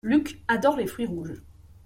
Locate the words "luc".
0.03-0.39